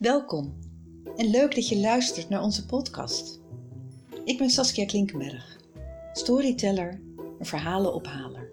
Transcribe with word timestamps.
Welkom 0.00 0.58
en 1.16 1.30
leuk 1.30 1.54
dat 1.54 1.68
je 1.68 1.78
luistert 1.78 2.28
naar 2.28 2.42
onze 2.42 2.66
podcast. 2.66 3.40
Ik 4.24 4.38
ben 4.38 4.50
Saskia 4.50 4.86
Klinkenberg, 4.86 5.58
storyteller 6.12 7.00
en 7.38 7.46
verhalenophaler. 7.46 8.50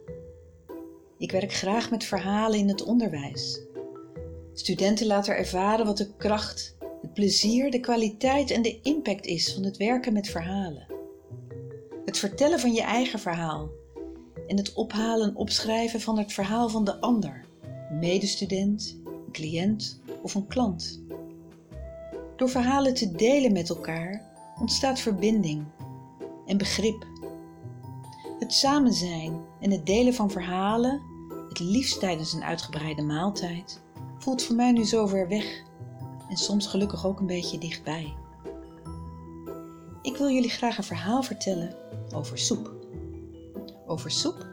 Ik 1.18 1.32
werk 1.32 1.54
graag 1.54 1.90
met 1.90 2.04
verhalen 2.04 2.60
in 2.60 2.68
het 2.68 2.84
onderwijs. 2.84 3.62
Studenten 4.54 5.08
laten 5.08 5.38
ervaren 5.38 5.86
wat 5.86 5.98
de 5.98 6.16
kracht, 6.16 6.76
het 7.02 7.14
plezier, 7.14 7.72
de 7.72 7.80
kwaliteit 7.80 8.52
en 8.52 8.62
de 8.62 8.82
impact 8.82 9.26
is 9.26 9.54
van 9.54 9.64
het 9.64 9.78
werken 9.78 10.14
met 10.14 10.28
verhalen. 10.28 10.88
Het 12.06 12.18
vertellen 12.18 12.60
van 12.60 12.74
je 12.74 12.84
eigen 12.84 13.20
verhaal 13.20 13.70
en 14.48 14.58
het 14.58 14.74
ophalen 14.74 15.30
en 15.30 15.36
opschrijven 15.36 16.02
van 16.02 16.18
het 16.18 16.34
verhaal 16.34 16.70
van 16.70 16.86
de 16.86 17.00
ander, 17.00 17.46
een 17.90 18.00
medestudent, 18.00 19.00
een 19.06 19.32
cliënt 19.32 20.02
of 20.22 20.36
een 20.36 20.48
klant. 20.48 21.06
Door 22.38 22.50
verhalen 22.50 22.94
te 22.94 23.12
delen 23.12 23.52
met 23.52 23.70
elkaar 23.70 24.22
ontstaat 24.60 25.00
verbinding 25.00 25.66
en 26.46 26.58
begrip. 26.58 27.06
Het 28.40 28.54
samen 28.54 28.94
zijn 28.94 29.42
en 29.60 29.72
het 29.72 29.86
delen 29.86 30.14
van 30.14 30.32
verhalen, 30.32 31.02
het 31.50 31.60
liefst 31.60 32.00
tijdens 32.00 32.34
een 32.34 32.44
uitgebreide 32.44 33.02
maaltijd, 33.02 33.82
voelt 34.18 34.44
voor 34.44 34.56
mij 34.56 34.72
nu 34.72 34.86
zo 34.86 35.08
ver 35.08 35.28
weg 35.28 35.64
en 36.30 36.38
soms 36.38 36.68
gelukkig 36.68 37.06
ook 37.06 37.20
een 37.20 37.26
beetje 37.26 37.58
dichtbij. 37.58 38.14
Ik 40.02 40.18
wil 40.18 40.30
jullie 40.30 40.50
graag 40.50 40.78
een 40.78 40.84
verhaal 40.84 41.24
vertellen 41.24 41.76
over 42.14 42.38
soep. 42.38 42.72
Over 43.88 44.12
soep? 44.12 44.46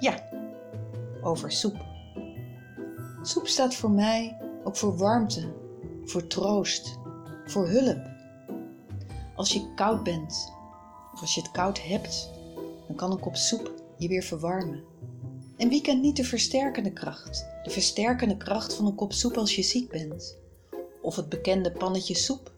Ja, 0.00 0.28
over 1.22 1.52
soep. 1.52 1.76
Soep 3.22 3.46
staat 3.46 3.74
voor 3.74 3.90
mij 3.90 4.36
ook 4.64 4.76
voor 4.76 4.96
warmte, 4.96 5.52
voor 6.04 6.26
troost, 6.26 6.98
voor 7.50 7.68
hulp. 7.68 7.98
Als 9.36 9.52
je 9.52 9.74
koud 9.74 10.02
bent, 10.04 10.52
of 11.12 11.20
als 11.20 11.34
je 11.34 11.40
het 11.40 11.50
koud 11.50 11.82
hebt, 11.82 12.30
dan 12.86 12.96
kan 12.96 13.10
een 13.10 13.20
kop 13.20 13.36
soep 13.36 13.72
je 13.98 14.08
weer 14.08 14.22
verwarmen. 14.22 14.82
En 15.56 15.68
wie 15.68 15.80
kent 15.80 16.02
niet 16.02 16.16
de 16.16 16.24
versterkende 16.24 16.92
kracht? 16.92 17.46
De 17.62 17.70
versterkende 17.70 18.36
kracht 18.36 18.74
van 18.74 18.86
een 18.86 18.94
kop 18.94 19.12
soep 19.12 19.36
als 19.36 19.56
je 19.56 19.62
ziek 19.62 19.90
bent. 19.90 20.36
Of 21.02 21.16
het 21.16 21.28
bekende 21.28 21.72
pannetje 21.72 22.14
soep 22.14 22.52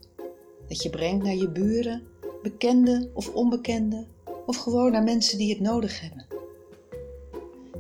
dat 0.69 0.83
je 0.83 0.91
brengt 0.91 1.25
naar 1.25 1.35
je 1.35 1.49
buren, 1.49 2.03
bekende 2.43 3.11
of 3.15 3.35
onbekende, 3.35 4.07
of 4.47 4.57
gewoon 4.57 4.93
naar 4.93 5.03
mensen 5.03 5.39
die 5.39 5.51
het 5.51 5.61
nodig 5.61 6.01
hebben. 6.01 6.27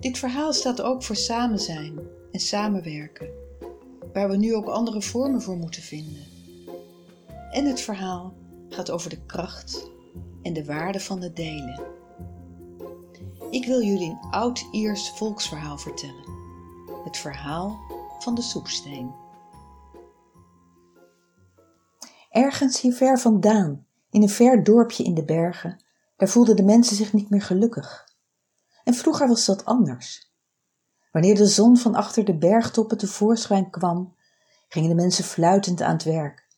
Dit 0.00 0.18
verhaal 0.18 0.52
staat 0.52 0.82
ook 0.82 1.02
voor 1.02 1.16
samen 1.16 1.58
zijn 1.58 1.98
en 2.32 2.40
samenwerken, 2.40 3.28
waar 4.12 4.28
we 4.28 4.36
nu 4.36 4.54
ook 4.54 4.66
andere 4.66 5.02
vormen 5.02 5.42
voor 5.42 5.56
moeten 5.56 5.82
vinden. 5.82 6.31
En 7.52 7.66
het 7.66 7.80
verhaal 7.80 8.34
gaat 8.68 8.90
over 8.90 9.10
de 9.10 9.24
kracht 9.26 9.90
en 10.42 10.52
de 10.52 10.64
waarde 10.64 11.00
van 11.00 11.22
het 11.22 11.36
delen. 11.36 11.80
Ik 13.50 13.66
wil 13.66 13.82
jullie 13.82 14.10
een 14.10 14.30
oud-Iers 14.30 15.10
volksverhaal 15.10 15.78
vertellen. 15.78 16.24
Het 17.04 17.16
verhaal 17.16 17.78
van 18.18 18.34
de 18.34 18.42
soepsteen. 18.42 19.14
Ergens 22.30 22.80
hier 22.80 22.92
ver 22.92 23.18
vandaan, 23.18 23.86
in 24.10 24.22
een 24.22 24.28
ver 24.28 24.64
dorpje 24.64 25.04
in 25.04 25.14
de 25.14 25.24
bergen, 25.24 25.84
daar 26.16 26.28
voelden 26.28 26.56
de 26.56 26.64
mensen 26.64 26.96
zich 26.96 27.12
niet 27.12 27.30
meer 27.30 27.42
gelukkig. 27.42 28.08
En 28.84 28.94
vroeger 28.94 29.28
was 29.28 29.44
dat 29.44 29.64
anders. 29.64 30.32
Wanneer 31.10 31.34
de 31.34 31.46
zon 31.46 31.76
van 31.76 31.94
achter 31.94 32.24
de 32.24 32.38
bergtoppen 32.38 32.98
tevoorschijn 32.98 33.70
kwam, 33.70 34.16
gingen 34.68 34.88
de 34.88 34.94
mensen 34.94 35.24
fluitend 35.24 35.80
aan 35.80 35.92
het 35.92 36.04
werk. 36.04 36.50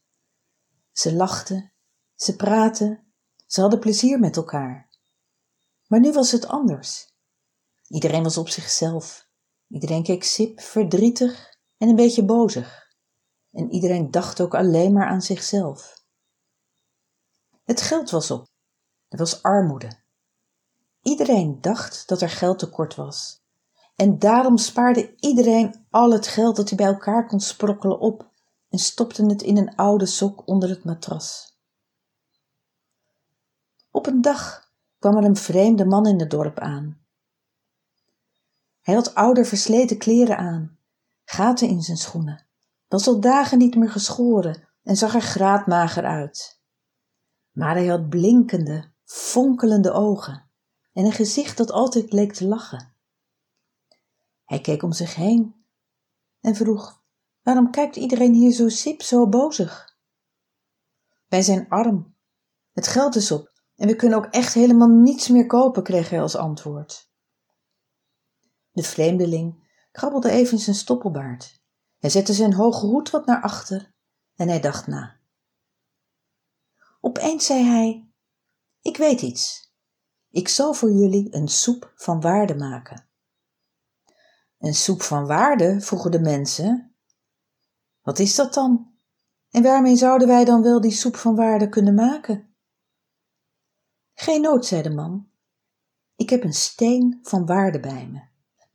Ze 0.94 1.15
lachten, 1.15 1.72
ze 2.15 2.37
praten, 2.37 3.12
ze 3.47 3.60
hadden 3.60 3.78
plezier 3.78 4.19
met 4.19 4.37
elkaar. 4.37 4.91
Maar 5.87 6.00
nu 6.00 6.12
was 6.12 6.31
het 6.31 6.47
anders. 6.47 7.12
Iedereen 7.88 8.22
was 8.22 8.37
op 8.37 8.49
zichzelf. 8.49 9.28
Iedereen 9.69 10.03
keek 10.03 10.25
sip, 10.25 10.60
verdrietig 10.60 11.59
en 11.78 11.88
een 11.88 11.97
beetje 11.97 12.25
bozig. 12.25 12.97
En 13.50 13.71
iedereen 13.71 14.10
dacht 14.10 14.41
ook 14.41 14.55
alleen 14.55 14.93
maar 14.93 15.06
aan 15.06 15.22
zichzelf. 15.22 16.05
Het 17.65 17.81
geld 17.81 18.11
was 18.11 18.31
op. 18.31 18.49
Er 19.09 19.19
was 19.19 19.43
armoede. 19.43 20.03
Iedereen 21.03 21.61
dacht 21.61 22.09
dat 22.09 22.21
er 22.21 22.31
geld 22.31 22.59
tekort 22.59 22.94
was. 22.94 23.43
En 23.97 24.19
daarom 24.19 24.56
spaarde 24.56 25.15
iedereen 25.16 25.87
al 25.91 26.12
het 26.12 26.26
geld 26.26 26.56
dat 26.56 26.69
hij 26.69 26.76
bij 26.76 26.87
elkaar 26.87 27.26
kon 27.26 27.41
sprokkelen 27.41 28.00
op 28.00 28.32
en 28.75 28.81
stopte 28.81 29.27
het 29.27 29.43
in 29.43 29.57
een 29.57 29.77
oude 29.77 30.07
sok 30.07 30.49
onder 30.49 30.69
het 30.69 30.85
matras. 30.85 31.59
Op 33.91 34.07
een 34.07 34.21
dag 34.21 34.73
kwam 34.99 35.17
er 35.17 35.25
een 35.25 35.37
vreemde 35.37 35.85
man 35.85 36.07
in 36.07 36.21
het 36.21 36.31
dorp 36.31 36.59
aan. 36.59 37.07
Hij 38.81 38.95
had 38.95 39.15
oude 39.15 39.45
versleten 39.45 39.99
kleren 39.99 40.39
aan, 40.39 40.79
gaten 41.25 41.69
in 41.69 41.83
zijn 41.83 41.97
schoenen, 41.97 42.47
was 42.89 43.07
al 43.07 43.21
dagen 43.21 43.59
niet 43.59 43.75
meer 43.75 43.91
geschoren 43.91 44.69
en 44.83 44.97
zag 44.97 45.15
er 45.15 45.23
graadmager 45.23 46.05
uit. 46.05 46.62
Maar 47.51 47.75
hij 47.75 47.87
had 47.87 48.09
blinkende, 48.09 48.93
fonkelende 49.05 49.93
ogen 49.93 50.51
en 50.93 51.05
een 51.05 51.12
gezicht 51.12 51.56
dat 51.56 51.71
altijd 51.71 52.12
leek 52.12 52.33
te 52.33 52.47
lachen. 52.47 52.95
Hij 54.45 54.61
keek 54.61 54.83
om 54.83 54.93
zich 54.93 55.15
heen 55.15 55.67
en 56.41 56.55
vroeg 56.55 57.03
Waarom 57.44 57.71
kijkt 57.71 57.97
iedereen 57.97 58.34
hier 58.34 58.53
zo 58.53 58.69
sip, 58.69 59.03
zo 59.03 59.28
bozig? 59.28 59.97
Wij 61.28 61.43
zijn 61.43 61.69
arm. 61.69 62.16
Het 62.72 62.87
geld 62.87 63.17
is 63.17 63.31
op 63.31 63.52
en 63.76 63.87
we 63.88 63.96
kunnen 63.96 64.19
ook 64.19 64.26
echt 64.26 64.55
helemaal 64.55 64.88
niets 64.88 65.29
meer 65.29 65.46
kopen, 65.46 65.82
kreeg 65.82 66.11
hij 66.11 66.20
als 66.20 66.37
antwoord. 66.37 67.11
De 68.70 68.82
vreemdeling 68.82 69.69
krabbelde 69.93 70.31
even 70.31 70.58
zijn 70.58 70.76
stoppelbaard. 70.76 71.62
Hij 71.99 72.11
zette 72.11 72.32
zijn 72.32 72.55
hoge 72.55 72.87
hoed 72.87 73.11
wat 73.11 73.26
naar 73.26 73.43
achter 73.43 73.94
en 74.35 74.49
hij 74.49 74.61
dacht 74.61 74.87
na. 74.87 75.20
Opeens 77.00 77.47
zei 77.47 77.64
hij: 77.64 78.08
Ik 78.81 78.97
weet 78.97 79.23
iets. 79.23 79.73
Ik 80.31 80.49
zal 80.49 80.75
voor 80.75 80.90
jullie 80.93 81.35
een 81.35 81.49
soep 81.49 81.93
van 81.97 82.20
waarde 82.20 82.55
maken. 82.55 83.08
Een 84.58 84.75
soep 84.75 85.02
van 85.02 85.26
waarde? 85.26 85.81
vroegen 85.81 86.11
de 86.11 86.20
mensen 86.20 86.94
wat 88.05 88.19
is 88.19 88.35
dat 88.35 88.55
dan? 88.55 88.93
En 89.51 89.62
waarmee 89.62 89.97
zouden 89.97 90.29
wij 90.29 90.45
dan 90.45 90.62
wel 90.62 90.81
die 90.81 90.91
soep 90.91 91.17
van 91.17 91.35
waarde 91.35 91.69
kunnen 91.69 91.95
maken? 91.95 92.55
Geen 94.15 94.41
nood, 94.41 94.67
zei 94.67 94.83
de 94.83 94.91
man. 94.91 95.29
Ik 96.17 96.31
heb 96.31 96.45
een 96.45 96.55
steen 96.55 97.19
van 97.23 97.47
waarde 97.47 97.81
bij 97.81 98.09
me. 98.09 98.23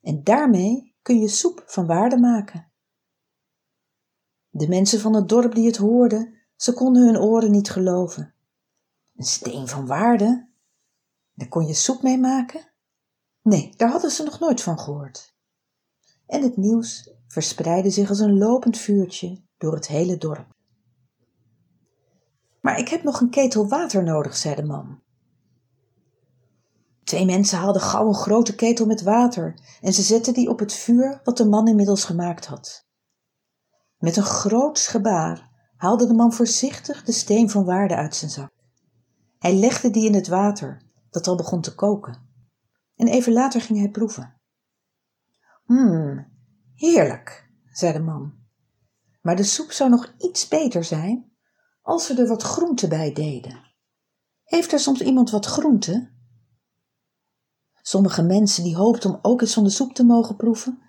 En 0.02 0.24
daarmee 0.24 0.96
kun 1.02 1.20
je 1.20 1.28
soep 1.28 1.64
van 1.66 1.86
waarde 1.86 2.18
maken. 2.18 2.72
De 4.50 4.68
mensen 4.68 5.00
van 5.00 5.14
het 5.14 5.30
dorp 5.30 5.56
die 5.56 5.66
het 5.66 5.78
hoorden, 5.78 6.34
ze 6.56 6.74
konden 6.74 7.06
hun 7.06 7.18
oren 7.18 7.52
niet 7.52 7.70
geloven. 7.70 8.34
Een 9.16 9.26
steen 9.26 9.68
van 9.68 9.86
waarde? 9.86 10.50
Daar 11.34 11.48
kon 11.48 11.68
je 11.68 11.74
soep 11.74 12.02
mee 12.02 12.18
maken? 12.18 12.72
Nee, 13.42 13.74
daar 13.76 13.90
hadden 13.90 14.12
ze 14.12 14.24
nog 14.24 14.40
nooit 14.40 14.62
van 14.62 14.80
gehoord. 14.80 15.38
En 16.30 16.42
het 16.42 16.58
nieuws 16.58 17.14
verspreidde 17.28 17.90
zich 17.90 18.10
als 18.10 18.20
een 18.20 18.38
lopend 18.38 18.78
vuurtje 18.78 19.42
door 19.58 19.74
het 19.74 19.88
hele 19.88 20.18
dorp. 20.18 20.48
Maar 22.62 22.80
ik 22.80 22.88
heb 22.88 23.04
nog 23.04 23.22
een 23.22 23.30
ketel 23.30 23.68
water 23.68 24.04
nodig, 24.04 24.36
zei 24.36 24.56
de 24.56 24.64
man. 24.64 25.02
Twee 27.04 27.26
mensen 27.26 27.58
haalden 27.58 27.82
gauw 27.82 28.08
een 28.08 28.14
grote 28.14 28.56
ketel 28.56 28.86
met 28.86 29.02
water 29.02 29.60
en 29.82 29.94
ze 29.94 30.02
zetten 30.02 30.34
die 30.34 30.50
op 30.50 30.60
het 30.60 30.74
vuur 30.74 31.22
wat 31.24 31.38
de 31.38 31.46
man 31.46 31.68
inmiddels 31.68 32.04
gemaakt 32.04 32.46
had. 32.46 32.88
Met 33.98 34.18
een 34.18 34.24
groots 34.24 34.88
gebaar 34.88 35.50
haalde 35.76 36.08
de 36.08 36.14
man 36.14 36.34
voorzichtig 36.34 37.04
de 37.04 37.12
steen 37.12 37.50
van 37.50 37.66
waarde 37.66 37.96
uit 37.96 38.16
zijn 38.16 38.32
zak. 38.32 38.52
Hij 39.40 39.56
legde 39.56 39.90
die 39.90 40.06
in 40.06 40.14
het 40.14 40.28
water, 40.28 40.82
dat 41.10 41.28
al 41.28 41.36
begon 41.36 41.62
te 41.62 41.76
koken. 41.76 42.28
En 42.96 43.08
even 43.08 43.34
later 43.34 43.62
ging 43.62 43.80
hij 43.80 43.90
proeven. 43.90 44.39
Hmm, 45.70 46.28
heerlijk, 46.76 47.50
zei 47.72 47.94
de 47.94 48.00
man. 48.00 48.34
Maar 49.22 49.36
de 49.36 49.44
soep 49.44 49.72
zou 49.72 49.90
nog 49.90 50.14
iets 50.18 50.48
beter 50.48 50.84
zijn 50.84 51.32
als 51.82 52.08
we 52.08 52.22
er 52.22 52.28
wat 52.28 52.44
groente 52.44 52.88
bij 52.88 53.14
deden. 53.14 53.74
Heeft 54.44 54.72
er 54.72 54.80
soms 54.80 55.02
iemand 55.02 55.30
wat 55.30 55.46
groente? 55.46 56.12
Sommige 57.82 58.22
mensen 58.24 58.64
die 58.64 58.76
hoopten 58.76 59.10
om 59.10 59.20
ook 59.22 59.42
eens 59.42 59.54
van 59.54 59.64
de 59.64 59.70
soep 59.70 59.94
te 59.94 60.04
mogen 60.04 60.36
proeven, 60.36 60.82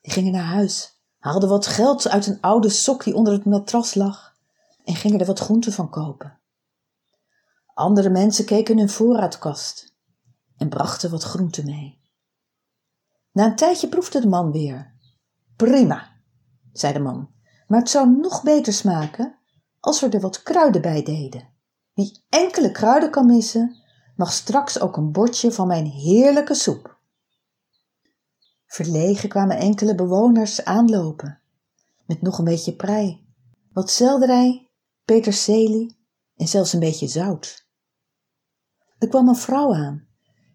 die 0.00 0.12
gingen 0.12 0.32
naar 0.32 0.44
huis, 0.44 1.02
haalden 1.18 1.48
wat 1.48 1.66
geld 1.66 2.08
uit 2.08 2.26
een 2.26 2.40
oude 2.40 2.68
sok 2.68 3.04
die 3.04 3.14
onder 3.14 3.32
het 3.32 3.44
matras 3.44 3.94
lag 3.94 4.36
en 4.84 4.94
gingen 4.94 5.20
er 5.20 5.26
wat 5.26 5.38
groente 5.38 5.72
van 5.72 5.90
kopen. 5.90 6.40
Andere 7.74 8.10
mensen 8.10 8.44
keken 8.44 8.72
in 8.72 8.78
hun 8.80 8.90
voorraadkast 8.90 9.94
en 10.56 10.68
brachten 10.68 11.10
wat 11.10 11.22
groente 11.22 11.64
mee. 11.64 12.01
Na 13.32 13.44
een 13.44 13.56
tijdje 13.56 13.88
proefde 13.88 14.20
de 14.20 14.28
man 14.28 14.52
weer. 14.52 14.94
Prima, 15.56 16.10
zei 16.72 16.92
de 16.92 16.98
man, 16.98 17.30
maar 17.66 17.78
het 17.78 17.90
zou 17.90 18.16
nog 18.16 18.42
beter 18.42 18.72
smaken 18.72 19.38
als 19.80 20.00
we 20.00 20.08
er 20.08 20.20
wat 20.20 20.42
kruiden 20.42 20.82
bij 20.82 21.02
deden. 21.02 21.48
Wie 21.94 22.24
enkele 22.28 22.70
kruiden 22.70 23.10
kan 23.10 23.26
missen, 23.26 23.76
mag 24.16 24.32
straks 24.32 24.80
ook 24.80 24.96
een 24.96 25.12
bordje 25.12 25.52
van 25.52 25.66
mijn 25.66 25.86
heerlijke 25.86 26.54
soep. 26.54 27.00
Verlegen 28.66 29.28
kwamen 29.28 29.56
enkele 29.56 29.94
bewoners 29.94 30.64
aanlopen, 30.64 31.40
met 32.06 32.22
nog 32.22 32.38
een 32.38 32.44
beetje 32.44 32.76
prei, 32.76 33.26
wat 33.72 33.90
selderij, 33.90 34.70
peterselie 35.04 35.98
en 36.36 36.48
zelfs 36.48 36.72
een 36.72 36.80
beetje 36.80 37.08
zout. 37.08 37.66
Er 38.98 39.08
kwam 39.08 39.28
een 39.28 39.36
vrouw 39.36 39.74
aan 39.74 40.11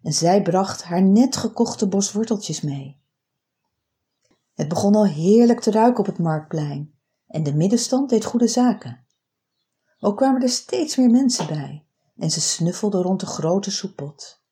en 0.08 0.14
zij 0.14 0.42
bracht 0.42 0.82
haar 0.82 1.02
net 1.02 1.36
gekochte 1.36 1.88
bos 1.88 2.12
worteltjes 2.12 2.60
mee. 2.60 3.00
Het 4.54 4.68
begon 4.68 4.94
al 4.94 5.06
heerlijk 5.06 5.60
te 5.60 5.70
ruiken 5.70 6.00
op 6.00 6.06
het 6.06 6.18
marktplein 6.18 6.94
en 7.26 7.42
de 7.42 7.54
middenstand 7.54 8.10
deed 8.10 8.24
goede 8.24 8.48
zaken. 8.48 9.06
Ook 10.00 10.16
kwamen 10.16 10.42
er 10.42 10.48
steeds 10.48 10.96
meer 10.96 11.10
mensen 11.10 11.46
bij 11.46 11.86
en 12.16 12.30
ze 12.30 12.40
snuffelde 12.40 13.02
rond 13.02 13.20
de 13.20 13.26
grote 13.26 13.70
soeppot. 13.70 14.42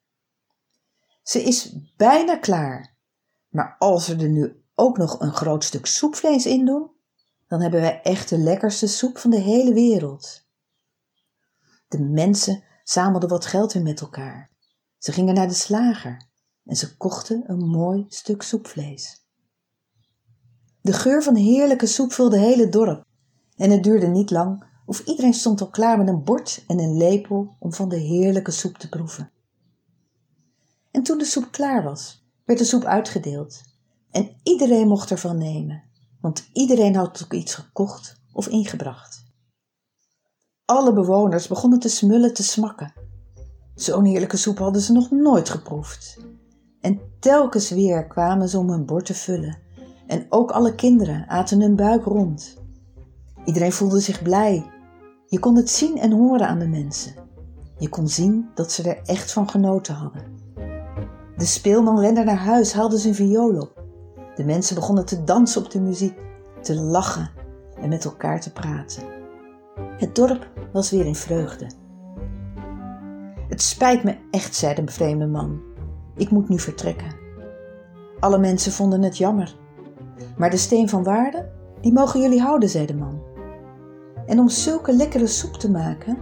Ze 1.23 1.43
is 1.43 1.77
bijna 1.97 2.37
klaar, 2.37 2.97
maar 3.49 3.77
als 3.79 4.07
we 4.07 4.17
er 4.17 4.29
nu 4.29 4.63
ook 4.75 4.99
nog 4.99 5.21
een 5.21 5.35
groot 5.35 5.65
stuk 5.65 5.87
soepvlees 5.87 6.47
in 6.47 6.65
doen, 6.65 6.91
dan 7.49 7.61
hebben 7.61 7.81
wij 7.81 8.03
echt 8.03 8.29
de 8.29 8.39
lekkerste 8.39 8.87
soep 8.87 9.19
van 9.19 9.31
de 9.31 9.41
hele 9.41 9.73
wereld. 9.73 10.47
De 11.89 12.01
mensen 12.01 12.65
zamelden 12.85 13.29
wat 13.29 13.47
geld 13.47 13.73
weer 13.73 13.83
met 13.83 14.01
elkaar. 14.01 14.55
Ze 15.07 15.13
gingen 15.13 15.35
naar 15.35 15.49
de 15.49 15.55
slager 15.55 16.27
en 16.65 16.77
ze 16.77 16.97
kochten 16.97 17.43
een 17.47 17.69
mooi 17.69 18.05
stuk 18.09 18.43
soepvlees. 18.43 19.27
De 20.81 20.93
geur 20.93 21.23
van 21.23 21.35
heerlijke 21.35 21.87
soep 21.87 22.13
vulde 22.13 22.39
het 22.39 22.47
hele 22.47 22.69
dorp 22.69 23.05
en 23.57 23.71
het 23.71 23.83
duurde 23.83 24.07
niet 24.07 24.31
lang 24.31 24.65
of 24.87 25.01
iedereen 25.01 25.35
stond 25.35 25.61
al 25.61 25.71
klaar 25.71 25.99
met 25.99 26.09
een 26.09 26.25
bord 26.25 26.65
en 26.67 26.79
een 26.79 26.97
lepel 26.97 27.57
om 27.59 27.73
van 27.73 27.89
de 27.89 27.97
heerlijke 27.97 28.51
soep 28.51 28.79
te 28.79 28.89
proeven. 28.89 29.31
En 30.91 31.03
toen 31.03 31.19
de 31.19 31.25
soep 31.25 31.51
klaar 31.51 31.83
was, 31.83 32.27
werd 32.45 32.59
de 32.59 32.65
soep 32.65 32.85
uitgedeeld 32.85 33.61
en 34.11 34.37
iedereen 34.43 34.89
mocht 34.89 35.11
ervan 35.11 35.39
nemen, 35.39 35.83
want 36.21 36.49
iedereen 36.53 36.95
had 36.95 37.23
ook 37.25 37.33
iets 37.33 37.55
gekocht 37.55 38.21
of 38.33 38.49
ingebracht. 38.49 39.25
Alle 40.65 40.93
bewoners 40.93 41.47
begonnen 41.47 41.79
te 41.79 41.89
smullen 41.89 42.35
te 42.35 42.43
smakken. 42.43 43.06
Zo'n 43.77 44.05
heerlijke 44.05 44.37
soep 44.37 44.59
hadden 44.59 44.83
ze 44.83 44.93
nog 44.93 45.11
nooit 45.11 45.49
geproefd. 45.49 46.19
En 46.81 47.01
telkens 47.21 47.71
weer 47.71 48.07
kwamen 48.07 48.49
ze 48.49 48.59
om 48.59 48.71
hun 48.71 48.87
bord 48.87 49.05
te 49.07 49.15
vullen. 49.15 49.59
En 50.07 50.27
ook 50.29 50.51
alle 50.51 50.75
kinderen 50.75 51.29
aten 51.29 51.61
hun 51.61 51.77
buik 51.77 52.05
rond. 52.05 52.57
Iedereen 53.45 53.73
voelde 53.73 54.01
zich 54.01 54.23
blij 54.23 54.65
je 55.29 55.39
kon 55.39 55.57
het 55.57 55.71
zien 55.71 55.99
en 55.99 56.13
horen 56.13 56.49
aan 56.49 56.59
de 56.59 56.69
mensen. 56.69 57.15
Je 57.79 57.89
kon 57.89 58.09
zien 58.09 58.49
dat 58.55 58.73
ze 58.73 58.91
er 58.91 59.03
echt 59.05 59.33
van 59.33 59.49
genoten 59.49 59.95
hadden. 59.95 60.23
De 61.37 61.45
speelman 61.45 62.01
rende 62.01 62.25
naar 62.25 62.37
huis, 62.37 62.73
haalde 62.73 62.99
zijn 62.99 63.15
viool 63.15 63.61
op. 63.61 63.83
De 64.35 64.45
mensen 64.45 64.75
begonnen 64.75 65.05
te 65.07 65.25
dansen 65.25 65.65
op 65.65 65.71
de 65.71 65.81
muziek, 65.81 66.19
te 66.63 66.75
lachen 66.75 67.31
en 67.81 67.89
met 67.89 68.05
elkaar 68.05 68.41
te 68.41 68.53
praten. 68.53 69.03
Het 69.99 70.15
dorp 70.15 70.49
was 70.73 70.91
weer 70.91 71.07
in 71.07 71.15
vreugde. 71.15 71.67
Het 73.49 73.63
spijt 73.63 74.05
me 74.05 74.17
echt, 74.31 74.55
zei 74.55 74.75
de 74.75 74.93
vreemde 74.93 75.27
man. 75.27 75.61
Ik 76.17 76.31
moet 76.31 76.49
nu 76.49 76.59
vertrekken. 76.59 77.15
Alle 78.21 78.39
mensen 78.39 78.73
vonden 78.73 79.03
het 79.03 79.19
jammer. 79.19 79.57
Maar 80.37 80.51
de 80.51 80.57
steen 80.57 80.89
van 80.89 81.03
waarde, 81.03 81.49
die 81.81 81.93
mogen 81.93 82.21
jullie 82.21 82.41
houden, 82.41 82.69
zei 82.69 82.87
de 82.87 82.95
man. 82.95 83.23
En 84.27 84.39
om 84.39 84.49
zulke 84.49 84.93
lekkere 84.93 85.27
soep 85.27 85.53
te 85.53 85.71
maken, 85.71 86.19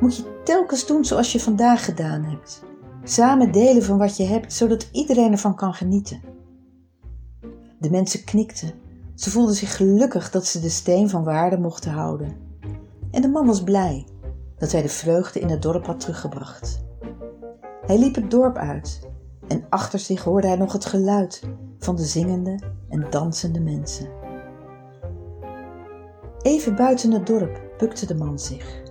moet 0.00 0.16
je 0.16 0.40
telkens 0.44 0.86
doen 0.86 1.04
zoals 1.04 1.32
je 1.32 1.40
vandaag 1.40 1.84
gedaan 1.84 2.24
hebt. 2.24 2.62
Samen 3.04 3.52
delen 3.52 3.82
van 3.82 3.98
wat 3.98 4.16
je 4.16 4.24
hebt, 4.24 4.52
zodat 4.52 4.88
iedereen 4.92 5.32
ervan 5.32 5.54
kan 5.54 5.74
genieten. 5.74 6.20
De 7.78 7.90
mensen 7.90 8.24
knikten. 8.24 8.72
Ze 9.14 9.30
voelden 9.30 9.54
zich 9.54 9.76
gelukkig 9.76 10.30
dat 10.30 10.46
ze 10.46 10.60
de 10.60 10.68
steen 10.68 11.10
van 11.10 11.24
waarde 11.24 11.58
mochten 11.58 11.92
houden. 11.92 12.36
En 13.10 13.22
de 13.22 13.28
man 13.28 13.46
was 13.46 13.62
blij 13.62 14.06
dat 14.62 14.72
hij 14.72 14.82
de 14.82 14.88
vreugde 14.88 15.40
in 15.40 15.48
het 15.48 15.62
dorp 15.62 15.86
had 15.86 16.00
teruggebracht. 16.00 16.84
Hij 17.86 17.98
liep 17.98 18.14
het 18.14 18.30
dorp 18.30 18.56
uit 18.56 19.08
en 19.48 19.64
achter 19.68 19.98
zich 19.98 20.24
hoorde 20.24 20.46
hij 20.46 20.56
nog 20.56 20.72
het 20.72 20.84
geluid 20.84 21.42
van 21.78 21.96
de 21.96 22.04
zingende 22.04 22.58
en 22.88 23.06
dansende 23.10 23.60
mensen. 23.60 24.08
Even 26.42 26.76
buiten 26.76 27.12
het 27.12 27.26
dorp 27.26 27.60
bukte 27.78 28.06
de 28.06 28.14
man 28.14 28.38
zich. 28.38 28.82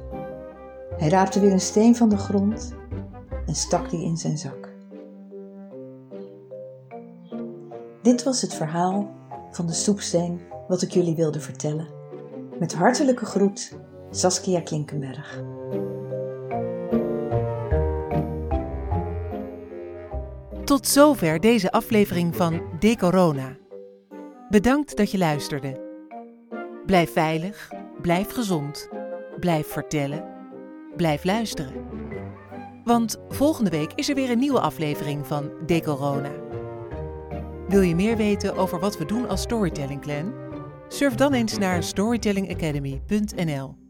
Hij 0.97 1.09
raapte 1.09 1.39
weer 1.39 1.51
een 1.51 1.61
steen 1.61 1.95
van 1.95 2.09
de 2.09 2.17
grond 2.17 2.73
en 3.45 3.55
stak 3.55 3.89
die 3.89 4.03
in 4.03 4.17
zijn 4.17 4.37
zak. 4.37 4.69
Dit 8.01 8.23
was 8.23 8.41
het 8.41 8.53
verhaal 8.53 9.09
van 9.51 9.65
de 9.65 9.73
soepsteen 9.73 10.41
wat 10.67 10.81
ik 10.81 10.91
jullie 10.91 11.15
wilde 11.15 11.39
vertellen. 11.39 11.87
Met 12.59 12.73
hartelijke 12.73 13.25
groet, 13.25 13.79
Saskia 14.13 14.61
Klinkenberg. 14.61 15.43
Tot 20.63 20.87
zover 20.87 21.39
deze 21.39 21.71
aflevering 21.71 22.35
van 22.35 22.61
De 22.79 22.97
Corona. 22.97 23.57
Bedankt 24.49 24.97
dat 24.97 25.11
je 25.11 25.17
luisterde. 25.17 25.81
Blijf 26.85 27.11
veilig, 27.11 27.71
blijf 28.01 28.31
gezond, 28.31 28.89
blijf 29.39 29.67
vertellen, 29.67 30.25
blijf 30.95 31.23
luisteren. 31.23 31.73
Want 32.83 33.17
volgende 33.29 33.69
week 33.69 33.91
is 33.95 34.09
er 34.09 34.15
weer 34.15 34.29
een 34.29 34.39
nieuwe 34.39 34.61
aflevering 34.61 35.27
van 35.27 35.51
De 35.65 35.81
Corona. 35.81 36.31
Wil 37.67 37.81
je 37.81 37.95
meer 37.95 38.17
weten 38.17 38.55
over 38.55 38.79
wat 38.79 38.97
we 38.97 39.05
doen 39.05 39.27
als 39.27 39.41
Storytelling 39.41 40.01
Clan? 40.01 40.33
Surf 40.87 41.15
dan 41.15 41.33
eens 41.33 41.57
naar 41.57 41.83
storytellingacademy.nl. 41.83 43.80